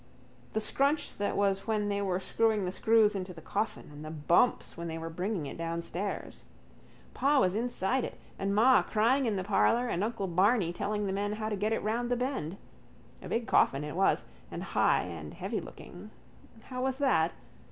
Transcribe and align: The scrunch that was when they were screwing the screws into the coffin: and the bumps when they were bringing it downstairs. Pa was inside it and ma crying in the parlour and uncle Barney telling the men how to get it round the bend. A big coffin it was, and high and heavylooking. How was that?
The 0.53 0.59
scrunch 0.59 1.17
that 1.17 1.37
was 1.37 1.67
when 1.67 1.87
they 1.87 2.01
were 2.01 2.19
screwing 2.19 2.65
the 2.65 2.71
screws 2.71 3.15
into 3.15 3.35
the 3.35 3.39
coffin: 3.41 3.91
and 3.93 4.03
the 4.03 4.09
bumps 4.09 4.75
when 4.75 4.87
they 4.87 4.97
were 4.97 5.11
bringing 5.11 5.45
it 5.45 5.59
downstairs. 5.59 6.43
Pa 7.13 7.39
was 7.39 7.53
inside 7.53 8.03
it 8.03 8.17
and 8.39 8.55
ma 8.55 8.81
crying 8.81 9.27
in 9.27 9.35
the 9.35 9.43
parlour 9.43 9.87
and 9.87 10.03
uncle 10.03 10.25
Barney 10.25 10.73
telling 10.73 11.05
the 11.05 11.13
men 11.13 11.33
how 11.33 11.49
to 11.49 11.55
get 11.55 11.71
it 11.71 11.83
round 11.83 12.09
the 12.09 12.17
bend. 12.17 12.57
A 13.21 13.29
big 13.29 13.45
coffin 13.45 13.83
it 13.83 13.95
was, 13.95 14.25
and 14.49 14.63
high 14.63 15.03
and 15.03 15.35
heavylooking. 15.35 16.09
How 16.63 16.81
was 16.81 16.97
that? 16.97 17.33